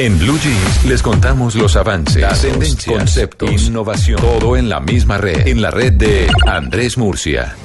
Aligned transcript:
En 0.00 0.16
Blue 0.16 0.38
Jeans 0.38 0.84
les 0.84 1.02
contamos 1.02 1.56
los 1.56 1.74
avances, 1.74 2.22
las 2.22 2.40
tendencias, 2.42 2.96
conceptos, 2.96 3.50
innovación, 3.66 4.20
todo 4.20 4.56
en 4.56 4.68
la 4.68 4.78
misma 4.78 5.18
red, 5.18 5.48
en 5.48 5.60
la 5.60 5.72
red 5.72 5.92
de 5.94 6.28
Andrés 6.46 6.96
Murcia. 6.96 7.56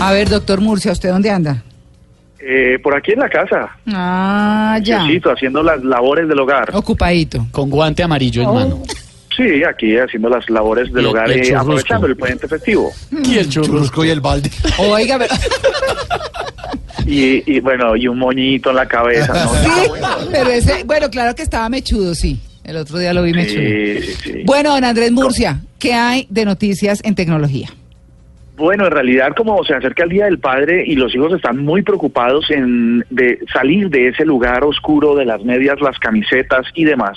A 0.00 0.10
ver, 0.12 0.28
doctor 0.28 0.60
Murcia, 0.60 0.90
¿usted 0.90 1.10
dónde 1.10 1.30
anda? 1.30 1.62
Eh, 2.40 2.76
por 2.82 2.96
aquí 2.96 3.12
en 3.12 3.20
la 3.20 3.28
casa. 3.28 3.70
Ah, 3.86 4.80
ya. 4.82 5.04
Necesito, 5.04 5.30
haciendo 5.30 5.62
las 5.62 5.80
labores 5.84 6.26
del 6.26 6.40
hogar. 6.40 6.68
Ocupadito. 6.74 7.46
Con 7.52 7.70
guante 7.70 8.02
amarillo 8.02 8.42
en 8.42 8.52
mano. 8.52 8.82
Sí, 9.36 9.62
aquí 9.62 9.96
haciendo 9.96 10.28
las 10.28 10.50
labores 10.50 10.92
del 10.92 11.04
Y- 11.04 11.06
hogar 11.06 11.28
y 11.28 11.34
el 11.34 11.38
churrusco. 11.42 11.60
aprovechando 11.60 12.06
el 12.08 12.16
puente 12.16 12.48
festivo. 12.48 12.90
Y 13.12 13.38
el 13.38 13.48
churrusco 13.48 14.04
y 14.04 14.10
el 14.10 14.20
balde. 14.20 14.50
Oiga, 14.78 15.18
pero- 15.20 15.34
Y, 17.06 17.42
y, 17.50 17.60
bueno, 17.60 17.96
y 17.96 18.08
un 18.08 18.18
moñito 18.18 18.70
en 18.70 18.76
la 18.76 18.86
cabeza. 18.86 19.32
¿no? 19.32 19.54
sí, 19.54 19.90
pero 20.30 20.50
ese, 20.50 20.84
bueno, 20.84 21.10
claro 21.10 21.34
que 21.34 21.42
estaba 21.42 21.68
mechudo, 21.68 22.14
sí. 22.14 22.38
El 22.64 22.76
otro 22.76 22.98
día 22.98 23.12
lo 23.12 23.22
vi 23.22 23.32
mechudo. 23.32 23.60
Sí, 23.60 24.02
sí, 24.02 24.14
sí. 24.22 24.42
Bueno, 24.44 24.74
don 24.74 24.84
Andrés 24.84 25.10
Murcia, 25.12 25.60
¿qué 25.78 25.94
hay 25.94 26.26
de 26.30 26.44
noticias 26.44 27.00
en 27.02 27.14
tecnología? 27.14 27.68
Bueno, 28.60 28.84
en 28.84 28.90
realidad 28.90 29.32
como 29.34 29.64
se 29.64 29.72
acerca 29.72 30.04
el 30.04 30.10
Día 30.10 30.26
del 30.26 30.38
Padre 30.38 30.84
y 30.86 30.94
los 30.94 31.14
hijos 31.14 31.32
están 31.32 31.64
muy 31.64 31.80
preocupados 31.80 32.50
en 32.50 33.02
de 33.08 33.38
salir 33.50 33.88
de 33.88 34.08
ese 34.08 34.26
lugar 34.26 34.64
oscuro 34.64 35.14
de 35.14 35.24
las 35.24 35.42
medias, 35.42 35.80
las 35.80 35.98
camisetas 35.98 36.66
y 36.74 36.84
demás. 36.84 37.16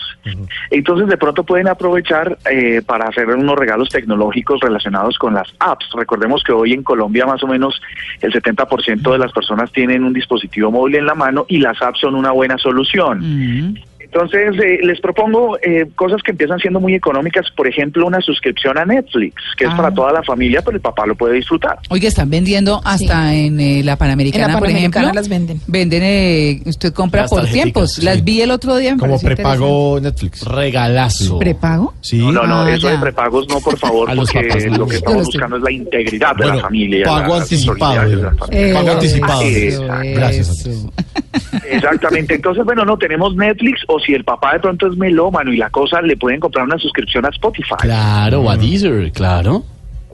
Entonces 0.71 1.09
de 1.09 1.17
pronto 1.17 1.43
pueden 1.43 1.67
aprovechar 1.67 2.37
eh, 2.49 2.81
para 2.85 3.09
hacer 3.09 3.27
unos 3.27 3.57
regalos 3.57 3.89
tecnológicos 3.89 4.61
relacionados 4.61 5.17
con 5.17 5.33
las 5.33 5.53
apps. 5.59 5.89
Recordemos 5.93 6.45
que 6.45 6.53
hoy 6.53 6.71
en 6.71 6.81
Colombia 6.81 7.25
más 7.25 7.43
o 7.43 7.47
menos 7.47 7.81
el 8.21 8.31
70% 8.31 9.11
de 9.11 9.17
las 9.17 9.33
personas 9.33 9.69
tienen 9.73 10.05
un 10.05 10.13
dispositivo 10.13 10.71
móvil 10.71 10.95
en 10.95 11.05
la 11.05 11.13
mano 11.13 11.45
y 11.49 11.57
las 11.57 11.81
apps 11.81 11.99
son 11.99 12.15
una 12.15 12.31
buena 12.31 12.57
solución. 12.57 13.75
Entonces, 14.13 14.53
eh, 14.63 14.79
les 14.83 14.99
propongo 15.01 15.57
eh, 15.61 15.87
cosas 15.95 16.21
que 16.23 16.31
empiezan 16.31 16.59
siendo 16.59 16.79
muy 16.79 16.93
económicas, 16.93 17.45
por 17.57 17.67
ejemplo, 17.67 18.05
una 18.05 18.21
suscripción 18.21 18.77
a 18.77 18.85
Netflix, 18.85 19.35
que 19.57 19.65
es 19.65 19.71
Ah. 19.71 19.77
para 19.77 19.91
toda 19.93 20.11
la 20.13 20.21
familia, 20.23 20.61
pero 20.63 20.75
el 20.77 20.81
papá 20.81 21.05
lo 21.07 21.15
puede 21.15 21.35
disfrutar. 21.35 21.79
Oiga, 21.89 22.07
están 22.07 22.29
vendiendo 22.29 22.79
hasta 22.85 23.33
en 23.33 23.59
eh, 23.59 23.81
la 23.83 23.95
Panamericana, 23.97 24.45
En 24.45 24.51
la 24.51 24.59
por 24.59 24.67
Panamericana 24.67 25.03
ejemplo. 25.05 25.19
las 25.21 25.29
venden. 25.29 25.59
Venden, 25.67 26.03
eh, 26.03 26.61
usted 26.65 26.93
compra 26.93 27.21
Las 27.21 27.31
por 27.31 27.45
tiempos. 27.47 27.93
sí. 27.93 28.01
Las 28.03 28.23
vi 28.23 28.41
el 28.41 28.51
otro 28.51 28.75
día. 28.77 28.95
Como 28.99 29.19
prepago 29.19 29.99
Netflix. 29.99 30.43
Regalazo. 30.45 31.39
¿Prepago? 31.39 31.93
Sí. 32.01 32.19
No, 32.19 32.31
no, 32.31 32.45
no, 32.45 32.61
Ah, 32.61 32.71
eso 32.71 32.87
ya. 32.87 32.93
de 32.93 32.99
prepagos 32.99 33.47
no, 33.49 33.59
por 33.61 33.77
favor, 33.79 34.09
A 34.11 34.15
los 34.15 34.31
porque 34.31 34.47
papás 34.47 34.65
no. 34.67 34.77
lo 34.77 34.87
que 34.87 34.95
estamos 34.97 35.25
buscando 35.25 35.57
es 35.57 35.63
la 35.63 35.71
integridad 35.71 36.35
de 36.35 36.45
la 36.45 36.57
familia. 36.59 37.05
pago 37.05 37.35
la 37.35 37.41
anticipado, 37.41 38.03
la 38.15 38.33
eh. 38.51 38.73
Pago 38.73 38.91
anticipado. 38.91 39.41
Eso, 39.41 39.87
Gracias, 39.87 40.49
eso. 40.67 40.93
Exactamente, 41.69 42.35
entonces, 42.35 42.63
bueno, 42.63 42.85
no, 42.85 42.97
tenemos 42.97 43.35
Netflix, 43.35 43.81
o 43.87 43.99
si 44.05 44.13
el 44.13 44.23
papá 44.23 44.53
de 44.53 44.59
pronto 44.59 44.87
es 44.87 44.97
melómano 44.97 45.51
y 45.51 45.57
la 45.57 45.69
cosa, 45.69 46.01
le 46.01 46.17
pueden 46.17 46.39
comprar 46.39 46.65
una 46.65 46.77
suscripción 46.77 47.25
a 47.25 47.29
Spotify. 47.29 47.75
Claro, 47.79 48.41
o 48.41 48.49
a 48.49 48.57
Deezer, 48.57 49.11
claro. 49.11 49.63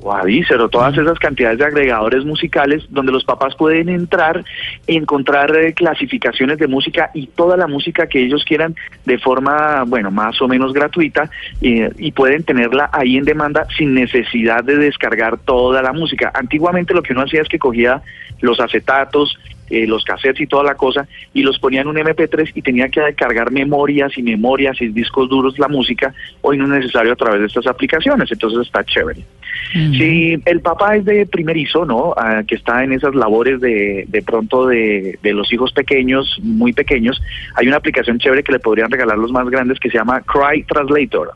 o 0.01 0.13
a 0.13 0.23
Deezer 0.23 0.59
o 0.61 0.69
todas 0.69 0.97
esas 0.97 1.19
cantidades 1.19 1.59
de 1.59 1.65
agregadores 1.65 2.23
musicales 2.25 2.83
donde 2.89 3.11
los 3.11 3.23
papás 3.23 3.55
pueden 3.55 3.89
entrar 3.89 4.43
y 4.87 4.95
encontrar 4.95 5.55
eh, 5.55 5.73
clasificaciones 5.73 6.57
de 6.57 6.67
música 6.67 7.11
y 7.13 7.27
toda 7.27 7.57
la 7.57 7.67
música 7.67 8.07
que 8.07 8.23
ellos 8.23 8.45
quieran 8.45 8.75
de 9.05 9.17
forma, 9.17 9.83
bueno, 9.85 10.11
más 10.11 10.41
o 10.41 10.47
menos 10.47 10.73
gratuita 10.73 11.29
eh, 11.61 11.89
y 11.97 12.11
pueden 12.11 12.43
tenerla 12.43 12.89
ahí 12.93 13.17
en 13.17 13.25
demanda 13.25 13.67
sin 13.77 13.93
necesidad 13.93 14.63
de 14.63 14.77
descargar 14.77 15.37
toda 15.37 15.81
la 15.81 15.93
música. 15.93 16.31
Antiguamente 16.33 16.93
lo 16.93 17.03
que 17.03 17.13
uno 17.13 17.23
hacía 17.23 17.41
es 17.41 17.49
que 17.49 17.59
cogía 17.59 18.01
los 18.41 18.59
acetatos, 18.59 19.37
eh, 19.69 19.85
los 19.87 20.03
cassettes 20.03 20.41
y 20.41 20.47
toda 20.47 20.63
la 20.63 20.75
cosa 20.75 21.07
y 21.33 21.43
los 21.43 21.59
ponía 21.59 21.81
en 21.81 21.87
un 21.87 21.95
MP3 21.95 22.51
y 22.55 22.61
tenía 22.61 22.89
que 22.89 23.01
cargar 23.15 23.51
memorias 23.51 24.17
y 24.17 24.23
memorias 24.23 24.81
y 24.81 24.87
discos 24.87 25.29
duros 25.29 25.57
la 25.59 25.67
música. 25.67 26.13
Hoy 26.41 26.57
no 26.57 26.65
es 26.65 26.81
necesario 26.81 27.13
a 27.13 27.15
través 27.15 27.41
de 27.41 27.47
estas 27.47 27.67
aplicaciones, 27.67 28.31
entonces 28.31 28.65
está 28.65 28.83
chévere. 28.83 29.21
Mm. 29.73 29.93
Si 29.93 30.37
el 30.45 30.61
papá 30.61 30.95
es 30.95 31.05
de 31.05 31.25
primerizo, 31.25 31.85
¿no? 31.85 32.13
Ah, 32.17 32.43
que 32.47 32.55
está 32.55 32.83
en 32.83 32.93
esas 32.93 33.15
labores 33.15 33.59
de, 33.59 34.05
de 34.07 34.21
pronto 34.21 34.67
de, 34.67 35.19
de 35.21 35.33
los 35.33 35.51
hijos 35.51 35.71
pequeños, 35.73 36.37
muy 36.41 36.73
pequeños, 36.73 37.21
hay 37.55 37.67
una 37.67 37.77
aplicación 37.77 38.19
chévere 38.19 38.43
que 38.43 38.51
le 38.51 38.59
podrían 38.59 38.89
regalar 38.89 39.17
los 39.17 39.31
más 39.31 39.49
grandes 39.49 39.79
que 39.79 39.89
se 39.89 39.97
llama 39.97 40.21
Cry 40.21 40.63
Translator. 40.63 41.31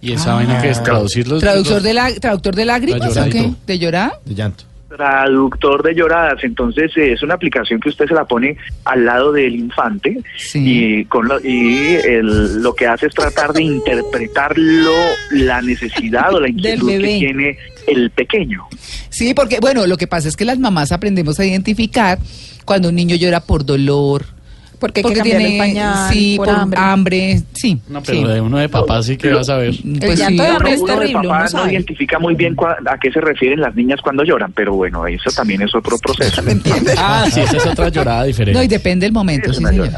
Y 0.00 0.12
esa 0.12 0.34
vaina 0.34 0.60
que 0.60 0.70
es 0.70 0.82
traducirlos. 0.82 1.40
¿Traductor 1.40 1.80
de, 1.80 1.94
la, 1.94 2.12
¿Traductor 2.12 2.56
de 2.56 2.64
lágrimas 2.64 3.16
o 3.16 3.30
qué? 3.30 3.52
¿De 3.64 3.78
llorar? 3.78 4.14
De 4.24 4.34
llanto. 4.34 4.64
Traductor 4.96 5.82
de 5.82 5.94
lloradas, 5.94 6.44
entonces 6.44 6.90
eh, 6.96 7.12
es 7.12 7.22
una 7.22 7.34
aplicación 7.34 7.80
que 7.80 7.88
usted 7.88 8.06
se 8.06 8.14
la 8.14 8.24
pone 8.26 8.56
al 8.84 9.04
lado 9.06 9.32
del 9.32 9.54
infante 9.56 10.18
Sí. 10.36 10.58
y, 11.00 11.04
con 11.06 11.28
lo, 11.28 11.40
y 11.42 11.96
el- 12.04 12.62
lo 12.62 12.74
que 12.74 12.86
hace 12.86 13.06
es 13.06 13.14
tratar 13.14 13.52
de 13.52 13.62
interpretarlo, 13.62 14.92
la 15.30 15.62
necesidad 15.62 16.34
o 16.34 16.40
la 16.40 16.48
inquietud 16.50 16.88
que 16.90 16.98
tiene 17.18 17.58
el 17.86 18.10
pequeño. 18.10 18.66
Sí, 19.08 19.32
porque, 19.34 19.58
bueno, 19.60 19.86
lo 19.86 19.96
que 19.96 20.06
pasa 20.06 20.28
es 20.28 20.36
que 20.36 20.44
las 20.44 20.58
mamás 20.58 20.92
aprendemos 20.92 21.40
a 21.40 21.44
identificar 21.46 22.18
cuando 22.64 22.90
un 22.90 22.94
niño 22.94 23.16
llora 23.16 23.40
por 23.40 23.64
dolor. 23.64 24.24
Porque 24.82 25.02
que 25.02 25.12
el 25.12 25.58
pañal, 25.58 26.12
sí, 26.12 26.34
por 26.36 26.46
por, 26.48 26.54
hambre. 26.56 26.80
hambre. 26.80 27.42
sí. 27.52 27.80
No, 27.88 28.02
pero 28.02 28.18
sí. 28.18 28.24
de 28.24 28.40
uno 28.40 28.58
de 28.58 28.68
papá 28.68 29.00
sí 29.02 29.16
que 29.16 29.32
vas 29.32 29.48
a 29.48 29.56
ver. 29.58 29.74
Pues 30.00 30.18
llanto 30.18 30.42
de 30.42 30.48
hambre 30.48 30.68
Uno, 30.68 30.74
es 30.74 30.80
uno 30.80 31.00
de 31.00 31.12
papá 31.12 31.46
no 31.54 31.70
identifica 31.70 32.18
muy 32.18 32.34
bien 32.34 32.56
cua- 32.56 32.76
a 32.84 32.98
qué 32.98 33.12
se 33.12 33.20
refieren 33.20 33.60
las 33.60 33.74
niñas 33.76 34.00
cuando 34.02 34.24
lloran, 34.24 34.52
pero 34.52 34.74
bueno, 34.74 35.06
eso 35.06 35.30
también 35.30 35.62
es 35.62 35.72
otro 35.74 35.96
proceso. 35.98 36.42
Ah, 36.98 37.26
sí, 37.30 37.40
esa 37.40 37.56
es 37.58 37.66
otra 37.66 37.88
llorada 37.88 38.24
diferente. 38.24 38.58
No, 38.58 38.64
y 38.64 38.68
depende 38.68 39.06
del 39.06 39.12
momento, 39.12 39.50
Es 39.50 39.56
sí, 39.56 39.62
una 39.62 39.70
señor. 39.70 39.88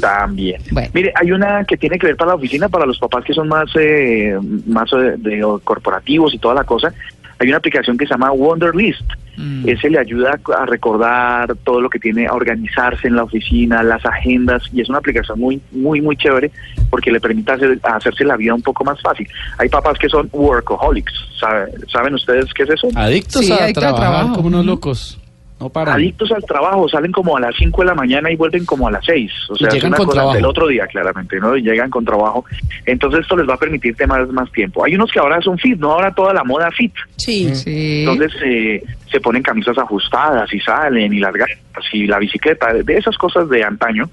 También. 0.00 0.62
Bueno. 0.70 0.88
Mire, 0.94 1.12
hay 1.14 1.32
una 1.32 1.64
que 1.64 1.76
tiene 1.76 1.98
que 1.98 2.06
ver 2.06 2.16
para 2.16 2.30
la 2.30 2.34
oficina, 2.36 2.68
para 2.68 2.86
los 2.86 2.98
papás 2.98 3.24
que 3.24 3.34
son 3.34 3.48
más, 3.48 3.68
eh, 3.78 4.36
más 4.66 4.90
eh, 4.94 5.16
de, 5.18 5.44
corporativos 5.62 6.32
y 6.34 6.38
toda 6.38 6.54
la 6.54 6.64
cosa. 6.64 6.92
Hay 7.40 7.48
una 7.48 7.56
aplicación 7.56 7.96
que 7.98 8.06
se 8.06 8.10
llama 8.12 8.30
Wonder 8.30 8.74
List. 8.76 9.02
Mm. 9.36 9.66
Ese 9.68 9.88
le 9.88 9.98
ayuda 9.98 10.38
a 10.58 10.66
recordar 10.66 11.56
todo 11.64 11.80
lo 11.80 11.88
que 11.88 11.98
tiene, 11.98 12.26
a 12.26 12.34
organizarse 12.34 13.08
en 13.08 13.16
la 13.16 13.22
oficina, 13.22 13.82
las 13.82 14.04
agendas, 14.04 14.62
y 14.72 14.82
es 14.82 14.88
una 14.90 14.98
aplicación 14.98 15.40
muy, 15.40 15.60
muy, 15.72 16.02
muy 16.02 16.16
chévere 16.16 16.50
porque 16.90 17.10
le 17.10 17.18
permite 17.20 17.50
hacer- 17.52 17.80
hacerse 17.82 18.24
la 18.24 18.36
vida 18.36 18.54
un 18.54 18.60
poco 18.62 18.84
más 18.84 19.00
fácil. 19.00 19.26
Hay 19.58 19.68
papás 19.70 19.96
que 19.98 20.08
son 20.10 20.28
workaholics. 20.32 21.12
¿Sabe- 21.40 21.70
¿Saben 21.90 22.14
ustedes 22.14 22.52
qué 22.52 22.64
es 22.64 22.70
eso? 22.70 22.88
Adictos 22.94 23.46
Sí, 23.46 23.52
a 23.52 23.72
trabajar 23.72 23.94
trabajo. 24.00 24.34
como 24.34 24.48
unos 24.48 24.66
locos. 24.66 25.18
No 25.60 25.68
paran. 25.68 25.94
Adictos 25.96 26.32
al 26.32 26.42
trabajo, 26.44 26.88
salen 26.88 27.12
como 27.12 27.36
a 27.36 27.40
las 27.40 27.54
5 27.56 27.82
de 27.82 27.86
la 27.86 27.94
mañana 27.94 28.30
y 28.32 28.36
vuelven 28.36 28.64
como 28.64 28.88
a 28.88 28.90
las 28.90 29.04
6. 29.04 29.30
O 29.50 29.54
Y 29.54 29.58
sea, 29.58 29.68
es 29.68 29.74
llegan 29.74 29.88
una 29.90 29.96
con 29.98 30.06
cosa 30.06 30.16
trabajo. 30.16 30.34
del 30.36 30.44
otro 30.46 30.66
día, 30.68 30.86
claramente, 30.86 31.38
¿no? 31.38 31.54
Y 31.56 31.62
llegan 31.62 31.90
con 31.90 32.04
trabajo. 32.04 32.44
Entonces, 32.86 33.20
esto 33.20 33.36
les 33.36 33.48
va 33.48 33.54
a 33.54 33.58
permitir 33.58 33.94
tener 33.94 34.26
más 34.28 34.50
tiempo. 34.52 34.84
Hay 34.84 34.94
unos 34.94 35.10
que 35.12 35.18
ahora 35.18 35.40
son 35.42 35.58
fit, 35.58 35.78
¿no? 35.78 35.92
Ahora 35.92 36.12
toda 36.14 36.32
la 36.32 36.42
moda 36.44 36.70
fit. 36.70 36.94
Sí. 37.16 37.54
Sí. 37.54 38.00
Entonces, 38.08 38.32
eh, 38.42 38.82
se 39.12 39.20
ponen 39.20 39.42
camisas 39.42 39.76
ajustadas 39.76 40.52
y 40.54 40.60
salen, 40.60 41.12
y 41.12 41.20
las 41.20 41.34
gafas 41.34 41.84
y 41.92 42.06
la 42.06 42.18
bicicleta, 42.18 42.72
de 42.72 42.96
esas 42.96 43.16
cosas 43.18 43.48
de 43.50 43.62
antaño. 43.62 44.08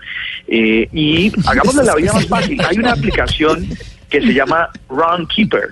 Eh, 0.47 0.89
y 0.91 1.31
hagámosle 1.47 1.83
la 1.85 1.95
vida 1.95 2.11
más 2.13 2.27
fácil. 2.27 2.59
Hay 2.67 2.77
una 2.77 2.91
aplicación 2.91 3.65
que 4.09 4.21
se 4.21 4.33
llama 4.33 4.69
Run 4.89 5.25
Keeper. 5.27 5.69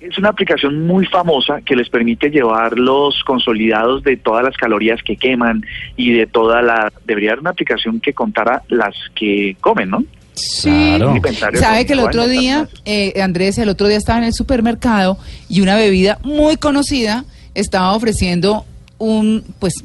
Es 0.00 0.16
una 0.16 0.30
aplicación 0.30 0.86
muy 0.86 1.04
famosa 1.06 1.60
que 1.60 1.76
les 1.76 1.88
permite 1.90 2.30
llevar 2.30 2.78
los 2.78 3.22
consolidados 3.24 4.02
de 4.02 4.16
todas 4.16 4.42
las 4.42 4.56
calorías 4.56 5.02
que 5.02 5.16
queman 5.16 5.64
y 5.96 6.12
de 6.12 6.26
toda 6.26 6.62
la... 6.62 6.90
Debería 7.04 7.32
haber 7.32 7.40
una 7.40 7.50
aplicación 7.50 8.00
que 8.00 8.14
contara 8.14 8.62
las 8.68 8.94
que 9.14 9.56
comen, 9.60 9.90
¿no? 9.90 10.04
Sí. 10.32 10.70
Claro. 10.96 11.14
Sabe 11.54 11.84
que 11.84 11.92
el 11.92 12.00
otro 12.00 12.26
día, 12.26 12.66
eh, 12.86 13.20
Andrés, 13.20 13.58
el 13.58 13.68
otro 13.68 13.88
día 13.88 13.98
estaba 13.98 14.18
en 14.18 14.24
el 14.24 14.32
supermercado 14.32 15.18
y 15.48 15.60
una 15.60 15.76
bebida 15.76 16.18
muy 16.22 16.56
conocida 16.56 17.24
estaba 17.54 17.94
ofreciendo 17.94 18.64
un, 18.98 19.44
pues, 19.58 19.84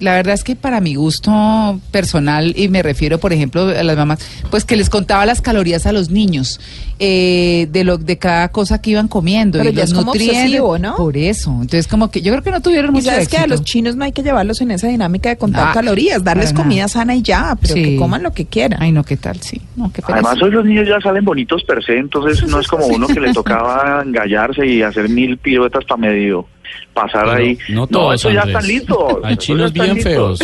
la 0.00 0.12
verdad 0.14 0.34
es 0.34 0.44
que 0.44 0.56
para 0.56 0.80
mi 0.80 0.94
gusto 0.96 1.80
personal, 1.90 2.52
y 2.56 2.68
me 2.68 2.82
refiero, 2.82 3.18
por 3.18 3.32
ejemplo, 3.32 3.62
a 3.68 3.82
las 3.82 3.96
mamás, 3.96 4.18
pues 4.50 4.64
que 4.64 4.76
les 4.76 4.90
contaba 4.90 5.24
las 5.24 5.40
calorías 5.40 5.86
a 5.86 5.92
los 5.92 6.10
niños 6.10 6.60
eh, 6.98 7.68
de 7.70 7.84
lo 7.84 7.96
de 7.96 8.18
cada 8.18 8.48
cosa 8.48 8.80
que 8.80 8.90
iban 8.90 9.08
comiendo 9.08 9.58
Pero 9.58 9.70
y 9.70 9.74
ya 9.74 9.82
los 9.82 9.90
es 9.90 9.94
como 9.96 10.06
nutrientes. 10.12 10.38
obsesivo, 10.42 10.78
¿no? 10.78 10.96
Por 10.96 11.16
eso. 11.16 11.50
Entonces, 11.52 11.86
como 11.86 12.10
que 12.10 12.20
yo 12.22 12.32
creo 12.32 12.42
que 12.42 12.50
no 12.50 12.60
tuvieron 12.60 12.92
mucho 12.92 13.06
sabes 13.06 13.28
que 13.28 13.36
a 13.38 13.46
los 13.46 13.62
chinos 13.62 13.94
no 13.96 14.04
hay 14.04 14.12
que 14.12 14.22
llevarlos 14.22 14.60
en 14.60 14.70
esa 14.72 14.88
dinámica 14.88 15.28
de 15.28 15.36
contar 15.38 15.68
Ah, 15.68 15.72
calorías, 15.74 16.24
darles 16.24 16.52
comida 16.52 16.82
nada. 16.82 16.88
sana 16.88 17.14
y 17.14 17.22
ya, 17.22 17.56
pero 17.60 17.74
Sí. 17.74 17.82
que 17.82 17.96
coman 17.96 18.22
lo 18.22 18.32
que 18.32 18.46
quieran. 18.46 18.82
Ay, 18.82 18.92
no, 18.92 19.04
¿qué 19.04 19.16
tal? 19.16 19.40
Sí. 19.40 19.60
No, 19.76 19.92
qué. 19.92 20.02
Además, 20.06 20.42
hoy 20.42 20.50
los 20.50 20.64
niños 20.64 20.88
ya 20.88 21.00
salen 21.00 21.24
bonitos 21.24 21.62
per 21.64 21.82
se, 21.84 21.96
entonces 21.98 22.42
no 22.48 22.58
es 22.60 22.66
como 22.66 22.86
uno 22.86 23.06
que 23.06 23.20
le 23.20 23.32
tocaba 23.32 24.02
engallarse 24.06 24.66
y 24.66 24.82
hacer 24.82 25.08
mil 25.08 25.38
piruetas 25.38 25.84
para 25.84 26.00
medio 26.00 26.46
pasar 26.94 27.24
Pero 27.24 27.32
ahí. 27.36 27.58
no 27.68 27.86
todos, 27.86 28.14
eso 28.16 28.30
ya 28.30 28.40
están 28.40 28.66
listos. 28.66 28.98
Hay 29.22 29.36
chinos 29.36 29.72
bien 29.72 29.94
listos. 29.94 30.04
feos. 30.12 30.38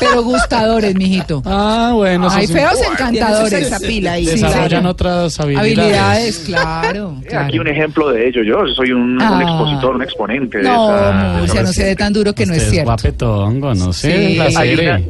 Pero 0.00 0.22
gustadores, 0.22 0.94
mijito. 0.94 1.42
Ah, 1.44 1.90
bueno. 1.94 2.28
Hay 2.30 2.46
sí. 2.46 2.52
feos 2.54 2.80
encantadores. 2.90 3.52
esa 3.52 3.78
pila 3.80 4.12
ahí. 4.12 4.24
Desarrollan 4.26 4.68
claro. 4.68 4.88
otras 4.90 5.40
habilidades. 5.40 5.78
Habilidades, 5.78 6.38
claro. 6.46 7.14
Claro. 7.28 7.46
Aquí 7.46 7.58
un 7.58 7.68
ejemplo 7.68 8.08
de 8.10 8.28
ello. 8.28 8.42
Yo 8.42 8.54
soy 8.74 8.92
un, 8.92 9.02
un 9.16 9.22
Ah. 9.22 9.40
expositor, 9.42 9.94
un 9.96 10.02
exponente. 10.02 10.58
de 10.58 10.64
No, 10.64 10.86
esa- 10.96 11.04
de 11.04 11.10
esa 11.10 11.38
Murcia, 11.40 11.62
no 11.62 11.72
se 11.72 11.84
dé 11.84 11.96
tan 11.96 12.12
duro 12.12 12.32
que 12.34 12.46
no 12.46 12.52
Usted 12.52 12.64
es 12.64 12.70
cierto. 12.70 12.86
guapetongo, 12.90 13.74
no 13.74 13.92
sé. 13.92 14.28
Sí. 14.28 14.36
la 14.36 14.60
Hay 14.60 14.74
una, 14.74 15.00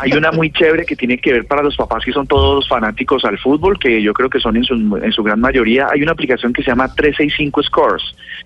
Hay 0.00 0.12
una 0.12 0.30
muy 0.32 0.50
chévere 0.50 0.84
que 0.84 0.96
tiene 0.96 1.18
que 1.18 1.32
ver 1.32 1.46
para 1.46 1.62
los 1.62 1.76
papás 1.76 2.04
que 2.04 2.12
son 2.12 2.26
todos 2.26 2.68
fanáticos 2.68 3.24
al 3.24 3.38
fútbol, 3.38 3.78
que 3.78 4.00
yo 4.02 4.12
creo 4.12 4.28
que 4.30 4.40
son 4.40 4.56
en 4.56 4.64
su, 4.64 4.74
en 4.74 5.12
su 5.12 5.22
gran 5.22 5.40
mayoría. 5.40 5.88
Hay 5.92 6.02
una 6.02 6.12
aplicación 6.12 6.52
que 6.52 6.62
se 6.62 6.70
llama 6.70 6.88
365 6.94 7.62
Scores. 7.62 8.02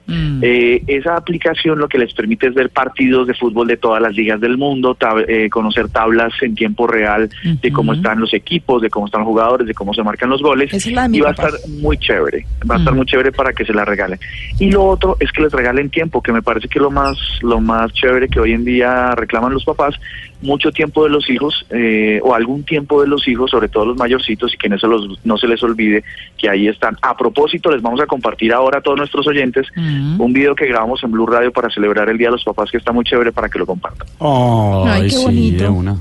Mm. 0.07 0.41
Eh, 0.43 0.83
esa 0.87 1.17
aplicación 1.17 1.79
lo 1.79 1.89
que 1.89 1.99
les 1.99 2.13
permite 2.15 2.47
es 2.49 2.55
ver 2.55 2.71
partidos 2.71 3.27
de 3.27 3.35
fútbol 3.35 3.67
de 3.69 3.77
todas 3.77 4.01
las 4.03 4.15
ligas 4.15 4.41
del 4.41 4.57
mundo, 4.57 4.95
tab- 4.99 5.25
eh, 5.29 5.49
conocer 5.51 5.89
tablas 5.89 6.33
en 6.43 6.55
tiempo 6.55 6.87
real 6.87 7.29
de 7.45 7.73
cómo 7.73 7.93
están 7.93 8.21
los 8.21 8.33
equipos, 8.35 8.83
de 8.83 8.91
cómo 8.91 9.07
están 9.07 9.21
los 9.21 9.29
jugadores, 9.29 9.67
de 9.67 9.75
cómo 9.75 9.93
se 9.95 10.03
marcan 10.03 10.31
los 10.31 10.43
goles. 10.43 10.73
Es 10.73 10.87
la 10.91 11.09
y 11.11 11.21
va 11.21 11.29
a 11.29 11.33
estar 11.33 11.51
muy 11.81 11.97
chévere, 11.99 12.47
va 12.69 12.77
a 12.77 12.79
estar 12.79 12.93
Mm. 12.93 12.97
muy 12.97 13.07
chévere 13.07 13.33
para 13.33 13.53
que 13.53 13.65
se 13.65 13.73
la 13.75 13.85
regalen. 13.85 14.19
Y 14.59 14.71
lo 14.71 14.85
otro 14.85 15.17
es 15.21 15.31
que 15.33 15.43
les 15.43 15.53
regalen 15.53 15.91
tiempo, 15.91 16.23
que 16.23 16.33
me 16.33 16.43
parece 16.43 16.69
que 16.69 16.79
es 16.79 16.83
lo 16.83 16.91
más, 16.91 17.17
lo 17.43 17.61
más 17.61 17.93
chévere 17.93 18.29
que 18.29 18.41
hoy 18.41 18.53
en 18.53 18.65
día 18.65 19.15
reclaman 19.15 19.53
los 19.53 19.65
papás, 19.65 19.95
mucho 20.43 20.71
tiempo 20.73 21.05
de 21.05 21.10
los 21.11 21.29
hijos 21.29 21.67
eh, 21.71 22.21
o 22.23 22.35
algún 22.35 22.65
tiempo 22.65 23.01
de 23.03 23.09
los 23.09 23.27
hijos, 23.29 23.51
sobre 23.51 23.69
todo 23.69 23.85
los 23.87 23.97
mayorcitos, 23.97 24.55
y 24.55 24.57
que 24.57 24.69
no 24.69 24.79
se, 24.79 24.87
los, 24.87 25.19
no 25.25 25.37
se 25.37 25.47
les 25.47 25.63
olvide 25.63 26.03
que 26.39 26.49
ahí 26.49 26.69
están. 26.69 26.97
A 27.03 27.17
propósito, 27.17 27.71
les 27.71 27.83
vamos 27.83 28.01
a 28.01 28.07
compartir 28.07 28.53
ahora 28.53 28.79
a 28.79 28.81
todos 28.81 28.97
nuestros 28.99 29.27
oyentes 29.27 29.67
un 29.77 30.33
video 30.33 30.55
que 30.55 30.67
grabamos 30.67 31.03
en 31.05 31.11
Blue 31.11 31.27
Radio 31.27 31.53
para 31.53 31.69
celebrar 31.71 32.09
el 32.09 32.17
Día 32.19 32.29
de 32.29 32.33
los 32.33 32.45
Papás, 32.45 32.71
que 32.71 32.79
está 32.79 32.93
muy 32.93 33.05
chévere 33.05 33.33
para 33.33 33.49
que 33.49 33.59
lo 33.59 33.67
compartan. 33.67 34.09
Ay, 34.21 34.89
Ay, 34.89 35.03
qué 35.05 35.11
sí, 35.11 35.25
bonito. 35.25 35.63
de 35.65 35.69
una. 35.69 35.97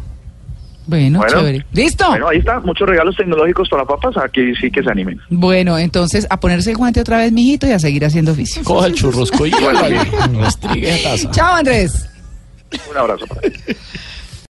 Bueno, 0.88 1.20
Bueno. 1.20 1.34
chévere. 1.38 1.66
¿Listo? 1.72 2.08
Bueno, 2.10 2.28
ahí 2.30 2.40
está, 2.40 2.60
muchos 2.62 2.90
regalos 2.90 3.16
tecnológicos 3.16 3.70
para 3.70 3.86
papás, 3.86 4.18
aquí 4.18 4.56
sí 4.56 4.72
que 4.72 4.82
se 4.82 4.90
animen. 4.90 5.20
Bueno, 5.30 5.78
entonces 5.78 6.26
a 6.32 6.40
ponerse 6.40 6.72
el 6.72 6.78
guante 6.78 7.00
otra 7.02 7.20
vez, 7.20 7.32
mijito, 7.32 7.68
y 7.68 7.72
a 7.74 7.80
seguir 7.80 8.04
haciendo 8.06 8.32
oficio. 8.32 8.64
Coja 8.64 8.88
el 8.88 8.94
churrosco 8.96 9.46
y. 9.46 9.52
Chao, 11.32 11.56
Andrés. 11.56 12.10
Un 12.90 12.98
abrazo 12.98 13.26
para. 13.28 13.42